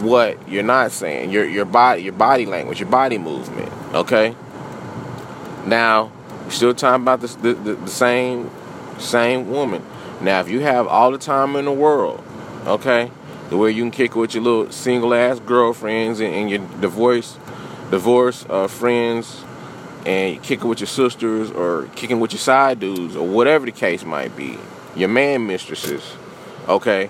what 0.02 0.50
you're 0.50 0.64
not 0.64 0.92
saying. 0.92 1.30
Your 1.32 1.46
your 1.46 1.66
body 1.66 2.04
your 2.04 2.14
body 2.14 2.46
language, 2.46 2.80
your 2.80 2.90
body 2.90 3.18
movement. 3.18 3.72
Okay. 3.94 4.36
Now, 5.68 6.14
still 6.48 6.74
talking 6.74 7.04
about 7.04 7.20
this, 7.20 7.36
the, 7.36 7.54
the, 7.54 7.74
the 7.74 7.90
same 7.90 8.50
same 9.00 9.50
woman. 9.50 9.86
Now, 10.22 10.40
if 10.40 10.50
you 10.50 10.62
have 10.62 10.88
all 10.88 11.12
the 11.12 11.18
time 11.18 11.56
in 11.58 11.66
the 11.66 11.72
world, 11.74 12.24
okay, 12.66 13.12
the 13.50 13.58
way 13.58 13.72
you 13.72 13.84
can 13.84 13.92
kick 13.92 14.12
it 14.12 14.16
with 14.16 14.34
your 14.34 14.44
little 14.44 14.72
single 14.72 15.14
ass 15.14 15.40
girlfriends 15.40 16.20
and, 16.22 16.34
and 16.34 16.50
your 16.50 16.60
divorce 16.80 17.38
divorce 17.92 18.46
uh, 18.50 18.68
friends, 18.68 19.44
and 20.06 20.36
you 20.36 20.40
kick 20.42 20.62
it 20.62 20.66
with 20.66 20.80
your 20.80 20.88
sisters 20.88 21.52
or 21.52 21.90
kicking 21.96 22.22
with 22.22 22.32
your 22.32 22.40
side 22.40 22.80
dudes 22.80 23.16
or 23.16 23.28
whatever 23.28 23.66
the 23.66 23.72
case 23.72 24.06
might 24.06 24.36
be, 24.36 24.58
your 24.96 25.10
man 25.10 25.46
mistresses, 25.48 26.16
okay. 26.68 27.10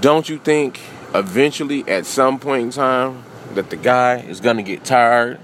Don't 0.00 0.28
you 0.28 0.38
think 0.38 0.80
eventually, 1.14 1.88
at 1.88 2.04
some 2.04 2.38
point 2.38 2.62
in 2.64 2.70
time, 2.70 3.24
that 3.54 3.70
the 3.70 3.76
guy 3.76 4.18
is 4.18 4.40
gonna 4.40 4.62
get 4.62 4.84
tired 4.84 5.40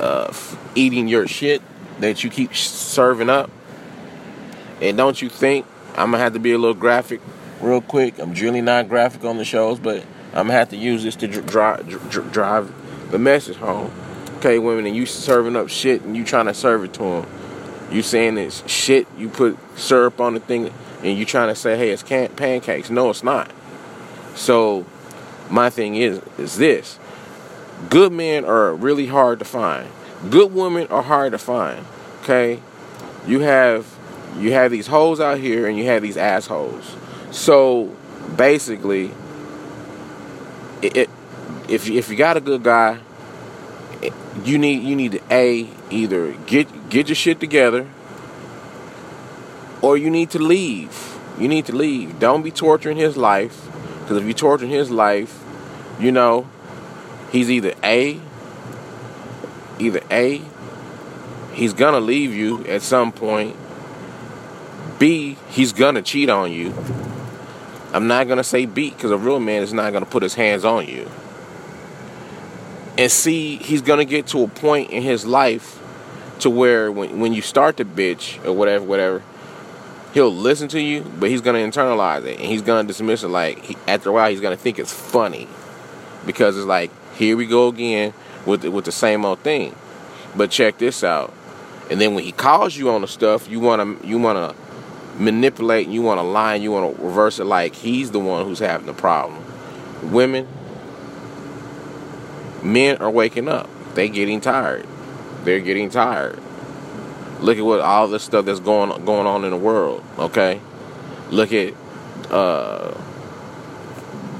uh, 0.00 0.32
eating 0.74 1.08
your 1.08 1.26
shit 1.26 1.62
that 2.00 2.22
you 2.22 2.30
keep 2.30 2.54
serving 2.54 3.30
up. 3.30 3.50
And 4.80 4.96
don't 4.96 5.20
you 5.20 5.28
think 5.28 5.66
I'm 5.90 6.10
gonna 6.10 6.18
have 6.18 6.34
to 6.34 6.38
be 6.38 6.52
a 6.52 6.58
little 6.58 6.74
graphic 6.74 7.20
real 7.60 7.80
quick? 7.80 8.18
I'm 8.18 8.32
really 8.32 8.60
not 8.60 8.88
graphic 8.88 9.24
on 9.24 9.38
the 9.38 9.44
shows, 9.44 9.78
but 9.78 10.02
I'm 10.28 10.46
gonna 10.46 10.52
have 10.52 10.68
to 10.70 10.76
use 10.76 11.02
this 11.02 11.16
to 11.16 11.28
drive 11.28 11.88
drive 12.32 12.72
the 13.10 13.18
message 13.18 13.56
home. 13.56 13.90
Okay, 14.36 14.58
women, 14.58 14.86
and 14.86 14.94
you 14.94 15.06
serving 15.06 15.56
up 15.56 15.68
shit 15.68 16.02
and 16.02 16.16
you 16.16 16.24
trying 16.24 16.46
to 16.46 16.54
serve 16.54 16.84
it 16.84 16.92
to 16.94 17.02
them. 17.02 17.26
You 17.90 18.02
saying 18.02 18.36
it's 18.36 18.68
shit. 18.68 19.06
You 19.16 19.28
put 19.28 19.56
syrup 19.78 20.20
on 20.20 20.34
the 20.34 20.40
thing, 20.40 20.70
and 21.02 21.16
you 21.16 21.24
trying 21.24 21.48
to 21.48 21.54
say, 21.54 21.76
"Hey, 21.76 21.90
it's 21.90 22.02
can- 22.02 22.28
pancakes." 22.28 22.90
No, 22.90 23.10
it's 23.10 23.22
not. 23.22 23.50
So, 24.34 24.84
my 25.48 25.70
thing 25.70 25.94
is 25.94 26.20
is 26.36 26.58
this: 26.58 26.98
Good 27.90 28.12
men 28.12 28.44
are 28.44 28.74
really 28.74 29.06
hard 29.06 29.38
to 29.38 29.44
find. 29.44 29.88
Good 30.30 30.52
women 30.52 30.86
are 30.88 31.02
hard 31.02 31.32
to 31.32 31.38
find. 31.38 31.84
Okay? 32.22 32.60
You 33.26 33.40
have 33.40 33.86
you 34.38 34.52
have 34.52 34.70
these 34.70 34.86
hoes 34.86 35.20
out 35.20 35.38
here 35.38 35.66
and 35.66 35.78
you 35.78 35.86
have 35.86 36.02
these 36.02 36.16
assholes. 36.16 36.96
So 37.30 37.94
basically 38.36 39.10
it, 40.82 40.96
it 40.96 41.10
if 41.68 41.88
if 41.88 42.08
you 42.08 42.16
got 42.16 42.36
a 42.36 42.40
good 42.40 42.62
guy, 42.62 42.98
you 44.44 44.58
need 44.58 44.82
you 44.82 44.96
need 44.96 45.12
to 45.12 45.20
a 45.30 45.68
either 45.90 46.32
get 46.46 46.88
get 46.88 47.08
your 47.08 47.16
shit 47.16 47.40
together 47.40 47.88
or 49.82 49.96
you 49.96 50.10
need 50.10 50.30
to 50.30 50.38
leave. 50.38 51.18
You 51.38 51.48
need 51.48 51.66
to 51.66 51.76
leave. 51.76 52.18
Don't 52.18 52.42
be 52.42 52.50
torturing 52.50 52.96
his 52.96 53.16
life 53.16 53.68
because 54.00 54.16
if 54.16 54.24
you're 54.24 54.32
torturing 54.32 54.70
his 54.70 54.90
life, 54.90 55.42
you 56.00 56.10
know, 56.12 56.48
he's 57.32 57.50
either 57.50 57.74
A, 57.84 58.20
either 59.78 60.00
A, 60.10 60.42
he's 61.52 61.72
gonna 61.74 62.00
leave 62.00 62.34
you 62.34 62.64
at 62.66 62.82
some 62.82 63.12
point. 63.12 63.56
B, 64.98 65.36
he's 65.50 65.72
gonna 65.72 66.02
cheat 66.02 66.30
on 66.30 66.52
you. 66.52 66.74
I'm 67.92 68.06
not 68.08 68.28
gonna 68.28 68.44
say 68.44 68.66
B 68.66 68.90
because 68.90 69.10
a 69.10 69.18
real 69.18 69.40
man 69.40 69.62
is 69.62 69.72
not 69.72 69.92
gonna 69.92 70.06
put 70.06 70.22
his 70.22 70.34
hands 70.34 70.64
on 70.64 70.86
you. 70.86 71.08
and 72.98 73.10
see 73.12 73.56
he's 73.56 73.82
gonna 73.82 74.04
get 74.04 74.26
to 74.28 74.42
a 74.42 74.48
point 74.48 74.90
in 74.90 75.02
his 75.02 75.26
life 75.26 75.78
to 76.40 76.50
where 76.50 76.90
when 76.90 77.20
when 77.20 77.32
you 77.32 77.42
start 77.42 77.76
to 77.78 77.84
bitch 77.84 78.44
or 78.44 78.52
whatever, 78.52 78.84
whatever, 78.84 79.22
he'll 80.14 80.34
listen 80.34 80.68
to 80.68 80.80
you, 80.80 81.02
but 81.18 81.30
he's 81.30 81.40
gonna 81.42 81.58
internalize 81.58 82.24
it 82.24 82.38
and 82.38 82.46
he's 82.46 82.62
gonna 82.62 82.86
dismiss 82.88 83.22
it. 83.22 83.28
Like 83.28 83.62
he, 83.64 83.76
after 83.86 84.10
a 84.10 84.12
while, 84.12 84.30
he's 84.30 84.40
gonna 84.40 84.56
think 84.56 84.78
it's 84.78 84.92
funny 84.92 85.48
because 86.24 86.56
it's 86.56 86.66
like 86.66 86.90
here 87.16 87.36
we 87.36 87.46
go 87.46 87.68
again 87.68 88.12
with 88.44 88.62
the, 88.62 88.70
with 88.70 88.84
the 88.84 88.92
same 88.92 89.24
old 89.24 89.40
thing. 89.40 89.74
But 90.36 90.50
check 90.50 90.78
this 90.78 91.02
out. 91.02 91.32
And 91.90 92.00
then 92.00 92.14
when 92.14 92.24
he 92.24 92.32
calls 92.32 92.76
you 92.76 92.90
on 92.90 93.00
the 93.00 93.08
stuff, 93.08 93.48
you 93.48 93.60
wanna 93.60 93.96
you 94.04 94.18
wanna 94.18 94.54
manipulate, 95.18 95.88
you 95.88 96.02
wanna 96.02 96.22
lie, 96.22 96.54
and 96.54 96.62
you 96.62 96.72
wanna 96.72 96.92
reverse 96.98 97.38
it 97.38 97.44
like 97.44 97.74
he's 97.74 98.10
the 98.10 98.18
one 98.18 98.44
who's 98.44 98.58
having 98.58 98.86
the 98.86 98.92
problem. 98.92 99.42
Women, 100.12 100.46
men 102.62 102.98
are 102.98 103.10
waking 103.10 103.48
up. 103.48 103.68
They're 103.94 104.08
getting 104.08 104.40
tired. 104.40 104.86
They're 105.44 105.60
getting 105.60 105.88
tired. 105.90 106.40
Look 107.40 107.56
at 107.56 107.64
what 107.64 107.80
all 107.80 108.08
this 108.08 108.24
stuff 108.24 108.44
that's 108.44 108.60
going 108.60 109.04
going 109.04 109.26
on 109.26 109.44
in 109.44 109.50
the 109.50 109.56
world. 109.56 110.02
Okay, 110.18 110.60
look 111.30 111.52
at 111.52 111.72
uh, 112.30 112.94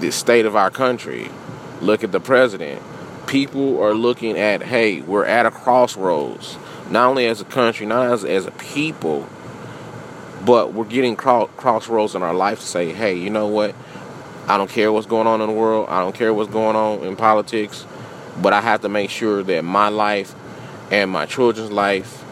the 0.00 0.10
state 0.10 0.46
of 0.46 0.56
our 0.56 0.70
country. 0.70 1.30
Look 1.86 2.02
at 2.02 2.10
the 2.10 2.18
president. 2.18 2.82
People 3.28 3.80
are 3.80 3.94
looking 3.94 4.36
at, 4.36 4.60
hey, 4.60 5.02
we're 5.02 5.24
at 5.24 5.46
a 5.46 5.52
crossroads. 5.52 6.58
Not 6.90 7.08
only 7.08 7.26
as 7.28 7.40
a 7.40 7.44
country, 7.44 7.86
not 7.86 8.10
as 8.10 8.24
as 8.24 8.44
a 8.44 8.50
people, 8.50 9.28
but 10.44 10.74
we're 10.74 10.84
getting 10.84 11.14
crossroads 11.14 12.16
in 12.16 12.24
our 12.24 12.34
life 12.34 12.58
to 12.58 12.66
say, 12.66 12.92
hey, 12.92 13.14
you 13.14 13.30
know 13.30 13.46
what? 13.46 13.72
I 14.48 14.56
don't 14.56 14.68
care 14.68 14.92
what's 14.92 15.06
going 15.06 15.28
on 15.28 15.40
in 15.40 15.46
the 15.46 15.52
world. 15.52 15.88
I 15.88 16.00
don't 16.00 16.12
care 16.12 16.34
what's 16.34 16.50
going 16.50 16.74
on 16.74 17.04
in 17.04 17.14
politics, 17.14 17.86
but 18.42 18.52
I 18.52 18.60
have 18.62 18.80
to 18.80 18.88
make 18.88 19.08
sure 19.08 19.44
that 19.44 19.62
my 19.62 19.88
life 19.88 20.34
and 20.90 21.08
my 21.08 21.24
children's 21.24 21.70
life 21.70 22.24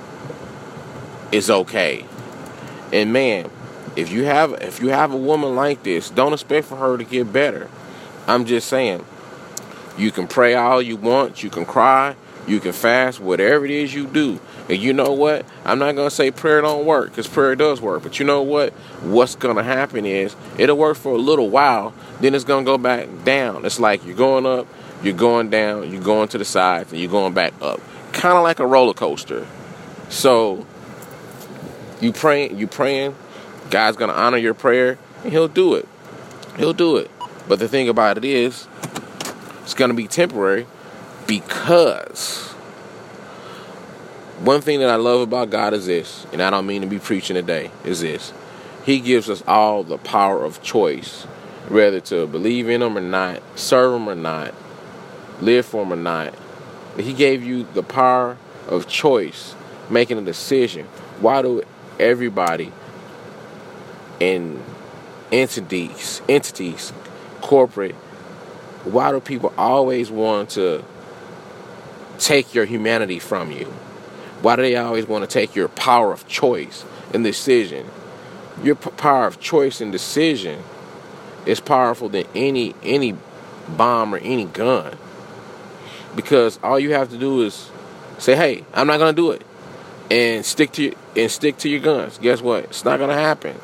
is 1.30 1.48
okay. 1.48 2.04
And 2.92 3.12
man, 3.12 3.48
if 3.94 4.10
you 4.10 4.24
have 4.24 4.52
if 4.54 4.82
you 4.82 4.88
have 4.88 5.12
a 5.12 5.16
woman 5.16 5.54
like 5.54 5.84
this, 5.84 6.10
don't 6.10 6.32
expect 6.32 6.66
for 6.66 6.74
her 6.74 6.98
to 6.98 7.04
get 7.04 7.32
better. 7.32 7.70
I'm 8.26 8.46
just 8.46 8.68
saying, 8.68 9.04
you 9.96 10.10
can 10.10 10.26
pray 10.26 10.54
all 10.54 10.82
you 10.82 10.96
want, 10.96 11.42
you 11.42 11.50
can 11.50 11.64
cry, 11.64 12.16
you 12.46 12.60
can 12.60 12.72
fast, 12.72 13.20
whatever 13.20 13.64
it 13.64 13.70
is 13.70 13.94
you 13.94 14.06
do. 14.06 14.38
And 14.68 14.78
you 14.78 14.92
know 14.92 15.12
what? 15.12 15.46
I'm 15.64 15.78
not 15.78 15.94
gonna 15.96 16.10
say 16.10 16.30
prayer 16.30 16.60
don't 16.60 16.84
work, 16.84 17.10
because 17.10 17.28
prayer 17.28 17.54
does 17.54 17.80
work. 17.80 18.02
But 18.02 18.18
you 18.18 18.26
know 18.26 18.42
what? 18.42 18.72
What's 19.02 19.34
gonna 19.34 19.62
happen 19.62 20.04
is 20.04 20.34
it'll 20.58 20.76
work 20.76 20.96
for 20.96 21.12
a 21.12 21.18
little 21.18 21.48
while, 21.48 21.94
then 22.20 22.34
it's 22.34 22.44
gonna 22.44 22.64
go 22.64 22.78
back 22.78 23.08
down. 23.24 23.64
It's 23.64 23.80
like 23.80 24.04
you're 24.04 24.16
going 24.16 24.46
up, 24.46 24.66
you're 25.02 25.14
going 25.14 25.50
down, 25.50 25.90
you're 25.90 26.02
going 26.02 26.28
to 26.28 26.38
the 26.38 26.44
sides, 26.44 26.92
and 26.92 27.00
you're 27.00 27.10
going 27.10 27.34
back 27.34 27.54
up. 27.62 27.80
Kind 28.12 28.36
of 28.36 28.42
like 28.42 28.58
a 28.58 28.66
roller 28.66 28.94
coaster. 28.94 29.46
So 30.08 30.66
you 32.00 32.12
praying, 32.12 32.58
you 32.58 32.66
praying, 32.66 33.14
God's 33.70 33.96
gonna 33.96 34.12
honor 34.12 34.38
your 34.38 34.54
prayer, 34.54 34.98
and 35.22 35.32
He'll 35.32 35.48
do 35.48 35.74
it. 35.74 35.88
He'll 36.56 36.72
do 36.72 36.96
it. 36.96 37.10
But 37.48 37.58
the 37.58 37.68
thing 37.68 37.88
about 37.88 38.16
it 38.18 38.24
is, 38.24 38.66
it's 39.64 39.74
gonna 39.74 39.94
be 39.94 40.06
temporary 40.06 40.66
because 41.26 42.54
one 44.40 44.60
thing 44.60 44.80
that 44.80 44.90
I 44.90 44.96
love 44.96 45.22
about 45.22 45.50
God 45.50 45.72
is 45.72 45.86
this, 45.86 46.26
and 46.32 46.42
I 46.42 46.50
don't 46.50 46.66
mean 46.66 46.82
to 46.82 46.86
be 46.86 46.98
preaching 46.98 47.34
today, 47.34 47.70
is 47.84 48.00
this. 48.00 48.32
He 48.84 49.00
gives 49.00 49.30
us 49.30 49.42
all 49.46 49.82
the 49.82 49.96
power 49.96 50.44
of 50.44 50.62
choice, 50.62 51.22
whether 51.68 52.00
to 52.00 52.26
believe 52.26 52.68
in 52.68 52.82
Him 52.82 52.98
or 52.98 53.00
not, 53.00 53.42
serve 53.58 53.94
Him 53.94 54.08
or 54.08 54.14
not, 54.14 54.52
live 55.40 55.64
for 55.64 55.82
Him 55.82 55.94
or 55.94 55.96
not. 55.96 56.34
He 56.98 57.14
gave 57.14 57.42
you 57.42 57.66
the 57.72 57.82
power 57.82 58.36
of 58.68 58.86
choice, 58.86 59.54
making 59.88 60.18
a 60.18 60.22
decision. 60.22 60.86
Why 61.20 61.40
do 61.40 61.62
everybody 61.98 62.70
in 64.20 64.62
entities, 65.32 66.20
entities, 66.28 66.92
corporate, 67.40 67.94
why 68.84 69.12
do 69.12 69.20
people 69.20 69.52
always 69.56 70.10
want 70.10 70.50
to 70.50 70.84
take 72.18 72.54
your 72.54 72.64
humanity 72.64 73.18
from 73.18 73.50
you? 73.50 73.66
Why 74.42 74.56
do 74.56 74.62
they 74.62 74.76
always 74.76 75.06
want 75.06 75.22
to 75.22 75.30
take 75.30 75.54
your 75.54 75.68
power 75.68 76.12
of 76.12 76.28
choice 76.28 76.84
and 77.12 77.24
decision? 77.24 77.86
Your 78.62 78.74
p- 78.74 78.90
power 78.90 79.26
of 79.26 79.40
choice 79.40 79.80
and 79.80 79.90
decision 79.90 80.62
is 81.46 81.60
powerful 81.60 82.08
than 82.08 82.26
any 82.34 82.74
any 82.82 83.16
bomb 83.68 84.14
or 84.14 84.18
any 84.18 84.44
gun. 84.44 84.96
Because 86.14 86.58
all 86.62 86.78
you 86.78 86.92
have 86.92 87.08
to 87.10 87.16
do 87.16 87.42
is 87.42 87.70
say, 88.18 88.36
"Hey, 88.36 88.64
I'm 88.74 88.86
not 88.86 88.98
going 88.98 89.14
to 89.14 89.20
do 89.20 89.30
it." 89.30 89.42
And 90.10 90.44
stick 90.44 90.72
to 90.72 90.82
your, 90.82 90.92
and 91.16 91.30
stick 91.30 91.56
to 91.58 91.68
your 91.68 91.80
guns. 91.80 92.18
Guess 92.18 92.42
what? 92.42 92.64
It's 92.64 92.84
not 92.84 92.98
going 92.98 93.10
to 93.10 93.16
happen. 93.16 93.56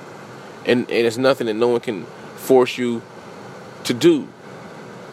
And 0.64 0.90
and 0.90 1.06
it's 1.06 1.18
nothing 1.18 1.46
that 1.46 1.54
no 1.54 1.68
one 1.68 1.80
can 1.80 2.06
force 2.36 2.78
you 2.78 3.02
to 3.84 3.94
do. 3.94 4.28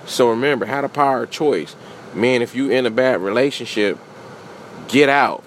So 0.07 0.29
remember, 0.29 0.65
have 0.65 0.83
the 0.83 0.89
power 0.89 1.23
of 1.23 1.31
choice. 1.31 1.75
Man, 2.15 2.41
if 2.41 2.55
you 2.55 2.71
in 2.71 2.85
a 2.85 2.89
bad 2.89 3.21
relationship, 3.21 3.99
get 4.87 5.09
out. 5.09 5.43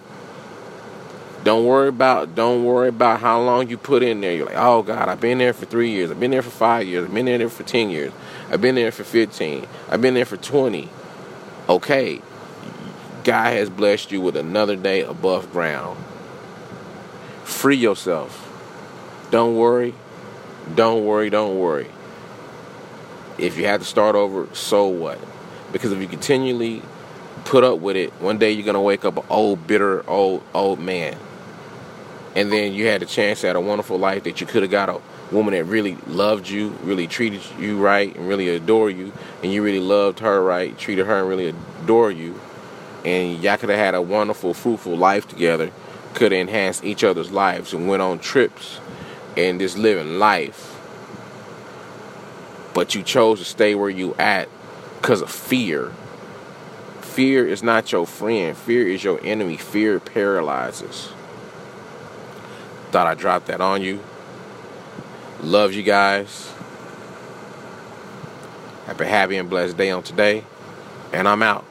Don't 1.43 1.65
worry 1.65 1.89
about 1.89 2.35
don't 2.35 2.65
worry 2.65 2.89
about 2.89 3.21
how 3.21 3.41
long 3.41 3.71
you 3.71 3.79
put 3.79 4.03
in 4.03 4.21
there. 4.21 4.35
You're 4.35 4.47
like, 4.47 4.59
oh 4.59 4.83
God, 4.83 5.09
I've 5.09 5.23
been 5.23 5.39
there 5.39 5.55
for 5.55 5.65
three 5.65 5.91
years. 5.91 6.11
I've 6.11 6.21
been 6.21 6.31
there 6.31 6.43
for 6.43 6.51
five 6.51 6.87
years. 6.87 7.07
I've 7.07 7.15
been 7.15 7.25
there 7.25 7.49
for 7.49 7.63
ten 7.63 7.89
years. 7.89 8.13
I've 8.51 8.61
been 8.61 8.75
there 8.75 8.93
for 8.93 9.05
fifteen. 9.05 9.67
I've 9.89 10.03
been 10.03 10.13
there 10.13 10.27
for 10.27 10.37
twenty. 10.37 10.91
Okay, 11.67 12.21
God 13.25 13.55
has 13.55 13.71
blessed 13.71 14.13
you 14.13 14.21
with 14.21 14.37
another 14.37 14.77
day 14.77 15.01
above 15.01 15.51
ground. 15.51 15.99
Free 17.45 17.77
yourself. 17.77 18.47
Don't 19.31 19.57
worry. 19.57 19.95
Don't 20.75 21.07
worry. 21.07 21.31
Don't 21.31 21.59
worry. 21.59 21.89
If 23.41 23.59
you 23.59 23.67
have 23.67 23.81
to 23.81 23.87
start 23.87 24.15
over, 24.15 24.49
so 24.55 24.87
what? 24.87 25.19
Because 25.73 25.93
if 25.93 26.01
you 26.01 26.09
continually 26.09 26.83
put 27.45 27.65
up 27.65 27.79
with 27.79 27.97
it, 27.97 28.13
one 28.21 28.39
day 28.39 28.53
you're 28.53 28.67
gonna 28.67 28.83
wake 28.83 29.05
up 29.05 29.17
an 29.17 29.25
old, 29.31 29.67
bitter, 29.67 30.09
old, 30.09 30.43
old 30.55 30.79
man 30.79 31.17
and 32.35 32.53
then 32.53 32.73
you 32.73 32.87
had 32.87 33.03
a 33.03 33.07
chance 33.07 33.45
at 33.45 33.57
a 33.57 33.61
wonderful 33.61 33.99
life 33.99 34.25
that 34.25 34.41
you 34.41 34.47
could 34.47 34.63
have 34.63 34.71
got 34.71 34.89
a 34.89 35.01
woman 35.33 35.55
that 35.55 35.65
really 35.65 35.97
loved 36.07 36.49
you, 36.49 36.69
really 36.83 37.07
treated 37.07 37.41
you 37.59 37.79
right, 37.79 38.15
and 38.15 38.29
really 38.29 38.49
adored 38.49 38.97
you, 38.97 39.13
and 39.43 39.53
you 39.53 39.63
really 39.63 39.81
loved 39.81 40.21
her 40.21 40.43
right, 40.43 40.77
treated 40.79 41.07
her 41.07 41.21
and 41.21 41.29
really 41.29 41.55
adored 41.83 42.17
you, 42.17 42.39
and 43.05 43.43
y'all 43.43 43.57
could 43.57 43.69
have 43.69 43.79
had 43.79 43.95
a 43.95 44.03
wonderful, 44.03 44.55
fruitful 44.55 44.97
life 44.97 45.27
together, 45.29 45.71
could 46.15 46.33
have 46.33 46.41
enhanced 46.41 46.85
each 46.85 47.05
other's 47.05 47.31
lives 47.31 47.73
and 47.73 47.89
went 47.89 48.03
on 48.03 48.19
trips 48.19 48.81
and 49.37 49.61
just 49.61 49.77
living 49.77 50.19
life. 50.19 50.70
But 52.75 52.95
you 52.95 53.03
chose 53.03 53.39
to 53.39 53.45
stay 53.45 53.75
where 53.75 53.91
you 53.91 54.15
at 54.15 54.49
because 55.01 55.23
of 55.23 55.31
fear. 55.31 55.93
Fear 57.01 57.49
is 57.49 57.63
not 57.63 57.91
your 57.93 58.07
friend. 58.07 58.57
Fear 58.57 58.89
is 58.89 59.03
your 59.03 59.21
enemy. 59.25 59.57
Fear 59.57 60.01
paralyzes. 60.01 61.13
Thought 62.91 63.07
I 63.07 63.15
dropped 63.15 63.47
that 63.47 63.61
on 63.61 63.83
you. 63.83 64.01
Love 65.43 65.73
you 65.73 65.83
guys. 65.83 66.53
Have 68.87 69.01
a 69.01 69.07
happy 69.07 69.37
and 69.37 69.49
blessed 69.49 69.77
day 69.77 69.91
on 69.91 70.03
today. 70.03 70.45
And 71.13 71.27
I'm 71.27 71.43
out. 71.43 71.65